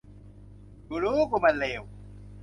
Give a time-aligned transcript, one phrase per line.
[0.87, 1.81] กูรู้ กูมันเลว